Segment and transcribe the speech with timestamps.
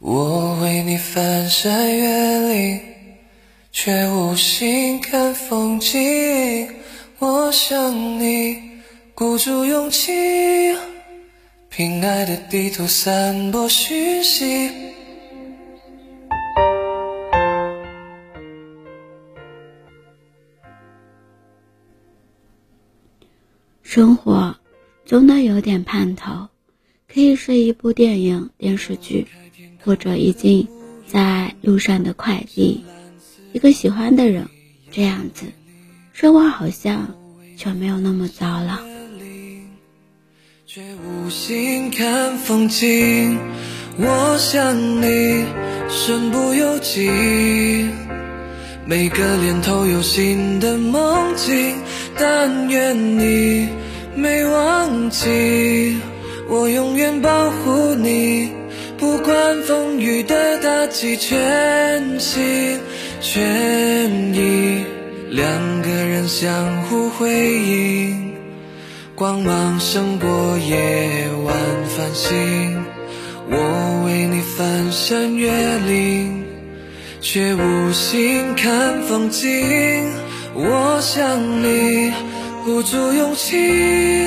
[0.00, 2.80] 我为你翻山越岭，
[3.72, 6.70] 却无心看风景。
[7.18, 8.62] 我想你，
[9.12, 10.76] 鼓足勇气，
[11.68, 14.70] 凭爱的地图散播讯息。
[23.82, 24.56] 生活
[25.04, 26.46] 总得有点盼头，
[27.12, 29.26] 可以是一部电影、电视剧，
[29.84, 30.68] 或者一进
[31.06, 32.84] 在路上的快递，
[33.52, 34.48] 一个喜欢的人，
[34.90, 35.46] 这样子，
[36.12, 37.14] 生活好像
[37.56, 38.80] 就没有那么糟了。
[40.66, 43.38] 却无心看风景，
[43.96, 45.46] 我想你
[45.88, 47.88] 身不由己。
[48.86, 51.76] 每个念头有新的梦境，
[52.16, 53.68] 但愿你
[54.14, 55.96] 没忘记，
[56.48, 58.50] 我永远保护你，
[58.98, 62.80] 不管风雨的打击，全心
[63.20, 64.84] 全意，
[65.30, 68.34] 两个人相互辉映。
[69.14, 71.54] 光芒胜过夜晚
[71.96, 72.84] 繁星，
[73.48, 75.48] 我为你翻山越
[75.86, 76.44] 岭，
[77.20, 80.10] 却无心看风景。
[80.54, 82.12] 我想你，
[82.64, 84.26] 鼓足勇气，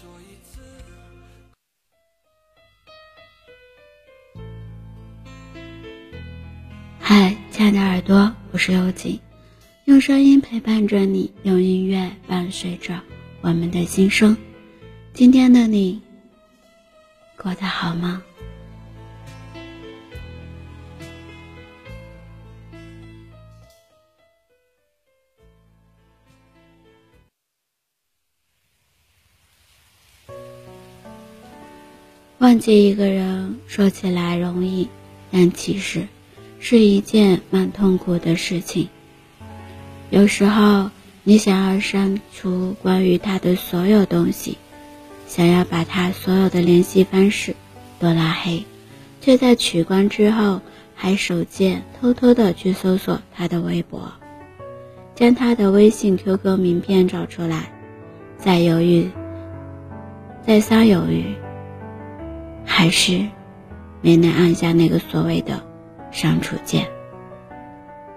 [0.00, 0.60] 说一次。
[7.00, 9.18] 嗨，亲爱的耳朵，我是幽景。
[9.86, 13.00] 用声音陪伴着你，用音乐伴随着
[13.40, 14.36] 我们的心声。
[15.14, 16.00] 今天的你
[17.36, 18.22] 过得好吗？
[32.38, 34.88] 忘记一个人说起来容易，
[35.32, 36.06] 但其实
[36.60, 38.88] 是一件蛮痛苦的事情。
[40.10, 40.90] 有时候，
[41.24, 44.56] 你想要删除关于他的所有东西，
[45.26, 47.56] 想要把他所有的联系方式
[47.98, 48.64] 都拉黑，
[49.20, 50.60] 却在取关之后
[50.94, 54.12] 还手贱偷偷的去搜索他的微博，
[55.16, 57.72] 将他的微信、QQ 名片找出来，
[58.38, 59.10] 再犹豫，
[60.46, 61.34] 再三犹豫，
[62.68, 63.26] 还是
[64.00, 65.66] 没能按下那个所谓的
[66.12, 66.86] 删除键，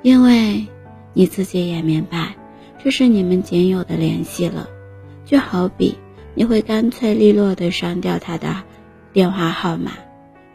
[0.04, 0.68] 因为。
[1.14, 2.38] 你自己也明白，
[2.82, 4.70] 这是你们仅有的联系了，
[5.26, 5.98] 就好比
[6.36, 8.64] 你会干脆利落的删掉他的
[9.12, 9.92] 电话号码，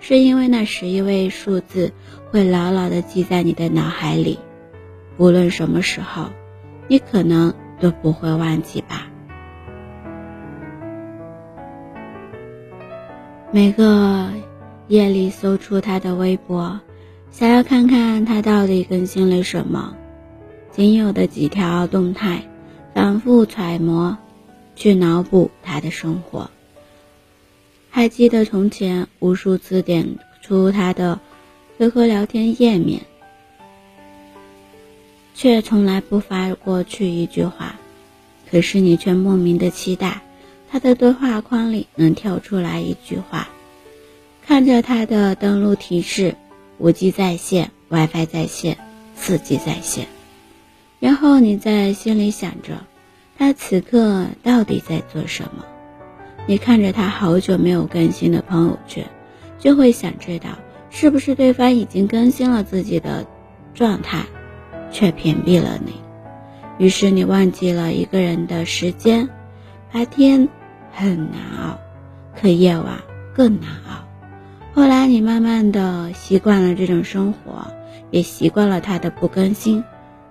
[0.01, 1.93] 是因为那十一位数字
[2.31, 4.39] 会牢牢的记在你的脑海里，
[5.19, 6.31] 无论什么时候，
[6.89, 9.09] 你可能都不会忘记吧。
[13.57, 14.29] 每个
[14.87, 16.79] 夜里搜出他的微博，
[17.31, 19.97] 想要看看他到底更新了什么。
[20.73, 22.47] 仅有的几条动态，
[22.93, 24.19] 反复揣摩，
[24.75, 26.51] 去脑补他的生活。
[27.89, 31.19] 还记得从前无数次点出他的
[31.79, 33.01] QQ 聊天页面，
[35.35, 37.77] 却从来不发过去一句话。
[38.51, 40.21] 可是你却莫名的期待，
[40.77, 43.49] 他的对话框里能跳出来一句话。
[44.47, 46.35] 看着他的登录提示
[46.79, 48.77] ：5G 在线，WiFi 在线
[49.19, 50.07] ，4G 在线。
[51.01, 52.85] 然后你在心里想着，
[53.39, 55.65] 他此刻到底在做什么？
[56.47, 59.07] 你看着他好久没有更新的朋友圈，
[59.59, 60.51] 就会想知道
[60.91, 63.27] 是不是对方已经更新了自己的
[63.73, 64.27] 状态，
[64.93, 65.95] 却屏蔽了你。
[66.77, 69.31] 于是你忘记了一个人的时间。
[69.93, 70.51] 白天
[70.99, 71.79] 很难熬，
[72.41, 73.03] 可夜晚
[73.35, 74.07] 更难熬。
[74.73, 77.67] 后来你慢慢的习惯了这种生活，
[78.11, 79.85] 也习惯了他的不更新。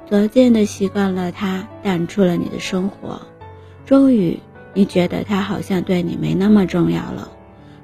[0.10, 3.22] 逐渐的习惯了他淡出了你的生活，
[3.86, 4.40] 终于
[4.74, 7.30] 你觉得他好像对你没那么重要了，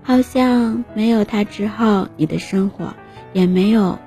[0.02, 2.96] 好像没有他之后你的生活
[3.32, 4.00] 也没有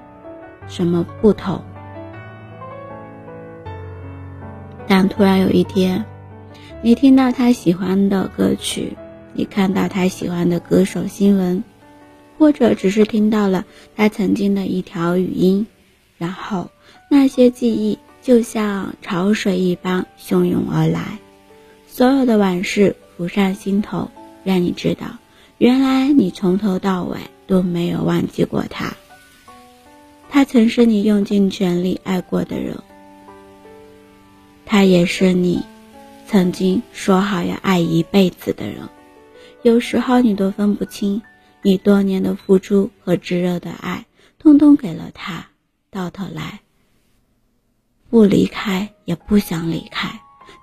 [0.66, 1.62] 什么不同。
[4.88, 6.04] 但突然有一天，
[6.84, 8.94] 你听到他喜欢的歌曲
[9.32, 11.64] 你看到他喜欢的歌手新闻，
[12.36, 13.64] 或者只是听到了
[13.96, 15.66] 他曾经的一条语音，
[16.18, 16.70] 然后
[17.08, 21.18] 那些记忆就像潮水一般汹涌而来，
[21.88, 24.10] 所有的往事浮上心头，
[24.44, 25.06] 让你知道，
[25.56, 27.16] 原来你从头到尾
[27.46, 28.92] 都没有忘记过他。
[30.28, 32.76] 他曾是你用尽全力爱过的人，
[34.66, 35.64] 他也是你
[36.34, 38.88] 曾经说好要爱一辈子的人。
[39.62, 41.22] 有时候你都分不清，
[41.62, 44.04] 你多年的付出和炙热的爱，
[44.36, 45.46] 通通给了他，
[45.92, 46.58] 到头来
[48.10, 50.10] 不离开也不想离开，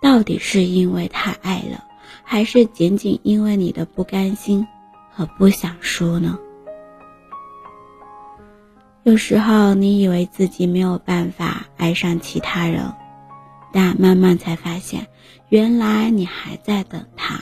[0.02, 1.86] 到底是因为太爱了，
[2.22, 4.68] 还是仅仅因为你的不甘心
[5.10, 6.38] 和不想输呢？
[9.04, 12.92] 有时候你以为自己没有办法爱上其他人，
[13.72, 15.08] 但慢慢才发现，
[15.50, 17.42] 原来你还在等他。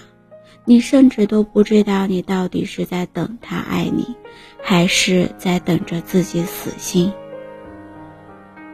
[0.66, 4.16] 你甚至都不知道，你到底是在等他爱你，
[4.62, 7.12] 还是在等着自己死心。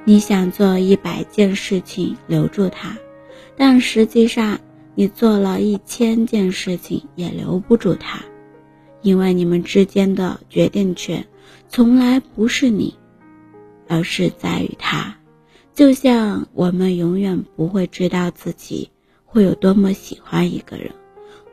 [0.04, 2.98] 你想做一百件事情留住他，
[3.56, 4.60] 但实际上
[4.94, 8.20] 你做了一千件事情也留不住他，
[9.02, 11.26] 因为你们之间的决定权
[11.70, 12.94] 从来不是你，
[13.88, 15.16] 而是在于他。
[15.76, 18.90] 就像我们永远不会知道自己
[19.26, 20.92] 会有多么喜欢一个人。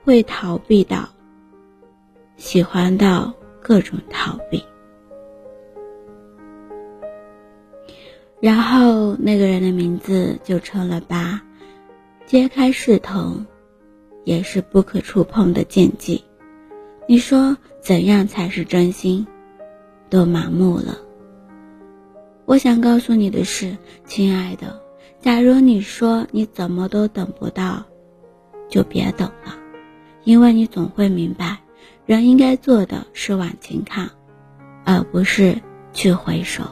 [0.05, 1.11] 会逃避到，
[2.37, 4.65] 喜欢到各种逃避，
[8.41, 11.41] 然后那个人的名字就成了疤，
[12.27, 13.47] 揭开是疼，
[14.25, 16.25] 也是不可触碰的禁忌。
[17.07, 19.25] 你说怎样才是真心？
[20.11, 20.99] 都麻木了。
[22.45, 24.83] 我想告诉你的是，亲爱的，
[25.21, 27.85] 假如你说你怎么都等不到，
[28.69, 29.57] 就别等了。
[30.25, 31.59] 因为你总会明白，
[32.05, 34.11] 人应该做的是往前看，
[34.85, 35.57] 而不是
[35.93, 36.63] 去回首。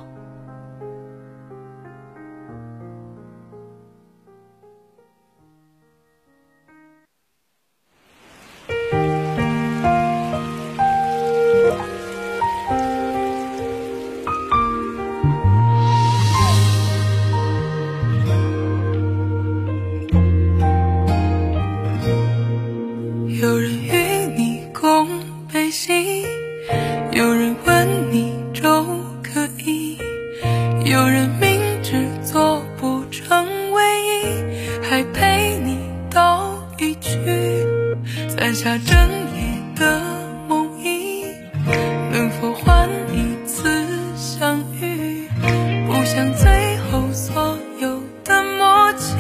[46.91, 49.17] 后所有的默契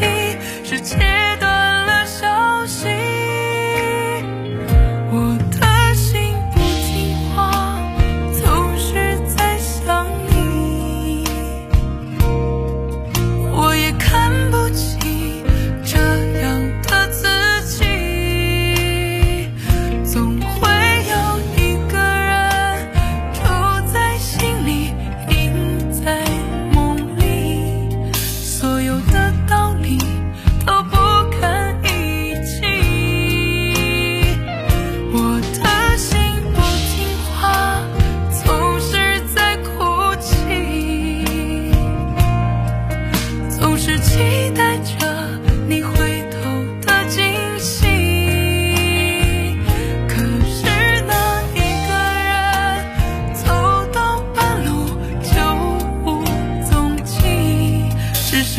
[0.65, 0.81] 是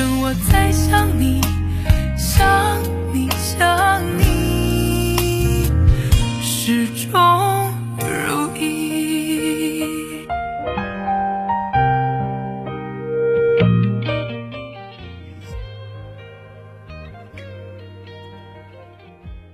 [0.04, 1.42] 我在想你，
[2.18, 2.82] 想
[3.14, 5.66] 你，想你，
[6.42, 7.20] 始终
[8.00, 10.22] 如一。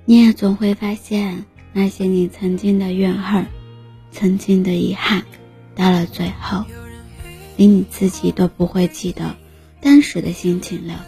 [0.05, 3.45] 你也总会发现，那些你曾经的怨恨，
[4.11, 5.21] 曾经的遗憾，
[5.75, 6.63] 到了最后，
[7.57, 9.35] 连你自己都不会记得。
[9.81, 11.05] 当时的心情了。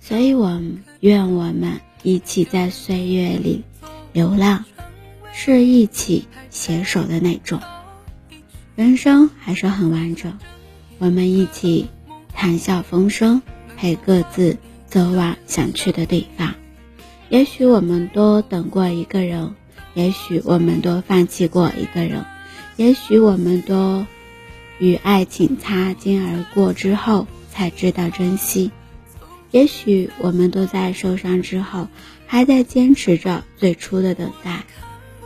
[0.00, 0.60] 所以，我
[1.00, 3.62] 愿我们一起在岁月里
[4.12, 4.64] 流浪，
[5.32, 7.60] 是一起携手的那种。
[8.76, 10.38] 人生还是很完整，
[10.98, 11.88] 我们一起
[12.32, 13.42] 谈笑风生，
[13.76, 16.54] 陪各自走往想去的地方。
[17.28, 19.54] 也许我们都等过一个人，
[19.92, 22.24] 也许我们都放弃过一个人，
[22.76, 24.06] 也许我们都
[24.78, 27.26] 与爱情擦肩而过之后
[27.60, 28.70] 才知道珍惜，
[29.50, 31.88] 也许我们都在受伤之后
[32.26, 34.64] 还在坚持着最初的等待，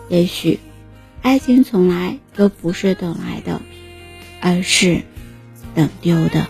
[0.08, 0.58] 也许，
[1.22, 3.62] 爱情从来都不是等来的，
[4.40, 5.02] 而是
[5.76, 6.48] 等丢的。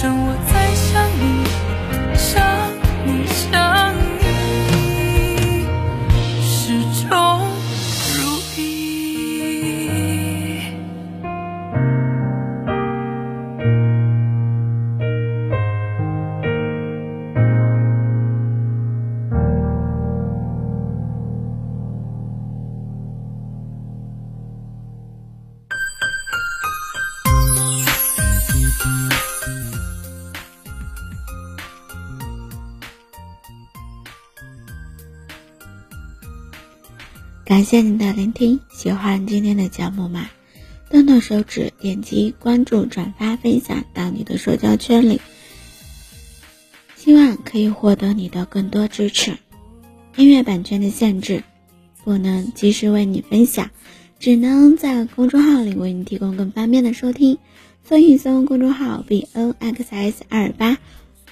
[0.00, 0.69] 生我在
[37.50, 40.30] 感谢您的聆听，喜欢今天的节目吗？
[40.88, 45.20] 动动手指，点击关注、转发、分享到你的社交圈里，
[46.94, 49.36] 希望可以获得你的更多支持。
[50.14, 51.42] 音乐版权的限制，
[52.04, 53.68] 不能及时为你分享，
[54.20, 57.36] 只能在公众号里为你提供更方便的收听。
[57.82, 60.78] 搜一搜公众号 b n x s 二八，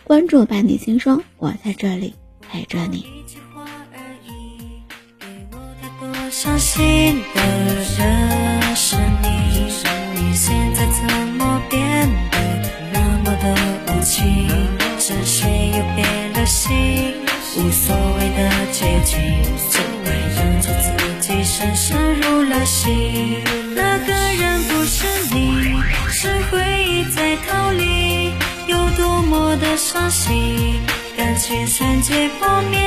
[0.02, 3.06] 关注伴你心声，我在这里陪着你。
[6.30, 7.40] 伤心的
[7.96, 9.72] 人是你，
[10.14, 12.38] 你现在怎么变得
[12.92, 13.54] 那么的
[13.86, 14.46] 无情？
[14.98, 17.14] 是谁又变了心？
[17.56, 19.16] 无所谓的结局，
[19.70, 20.88] 只为认出自
[21.20, 23.42] 己深深入了心。
[23.74, 25.80] 那个人不是你，
[26.10, 28.34] 是回忆在逃离，
[28.66, 30.78] 有多么的伤心，
[31.16, 32.78] 感情瞬间破灭，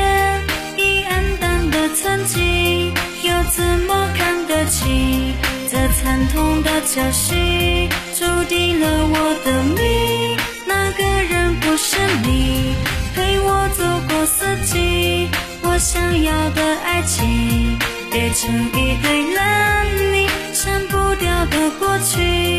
[1.81, 2.93] 的曾经。
[3.23, 5.33] 又怎么看得清
[5.69, 7.89] 这惨痛的消息？
[8.13, 12.75] 注定了我的命，那个人不是你，
[13.15, 15.29] 陪我走过四季。
[15.63, 17.77] 我想要的爱情，
[18.11, 22.50] 变成一堆烂泥，删不掉的过去，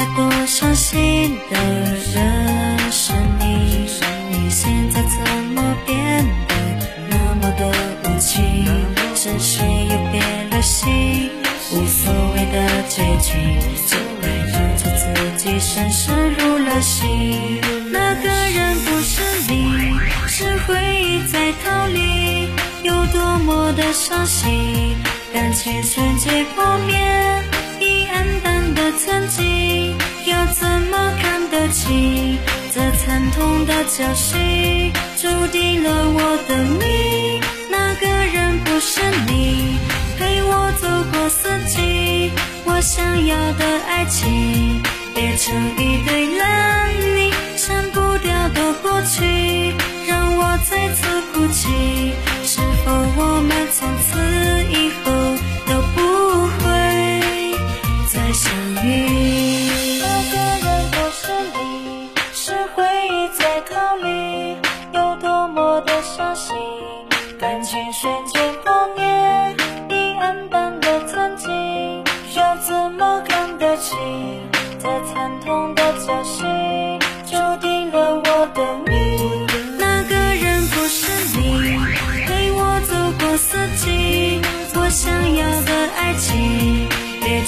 [0.00, 1.58] 太过伤心的
[2.14, 3.86] 人是你，
[4.30, 6.54] 你现在怎么变得
[7.10, 7.70] 那么的
[8.04, 8.66] 无情？
[9.14, 11.30] 真心又变了心，
[11.72, 17.60] 无所谓的结局，就让自己深深入了心。
[17.92, 19.20] 那个人不是
[19.52, 22.48] 你，是回忆在逃离，
[22.82, 24.96] 有多么的伤心，
[25.30, 26.96] 感情瞬间破灭。
[28.98, 32.38] 曾经，又怎么看得清
[32.72, 34.92] 这惨痛的教训？
[35.16, 39.78] 注定了我的命，那个人不是你，
[40.18, 42.32] 陪我走过四季，
[42.64, 44.82] 我想要的爱情。
[45.12, 49.74] 变成一堆烂泥，删不掉的过去，
[50.06, 52.12] 让我再次哭泣。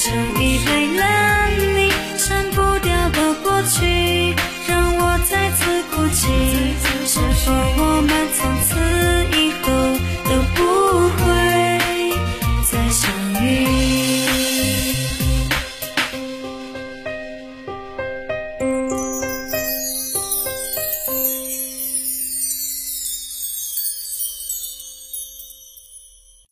[0.04, 0.41] to me.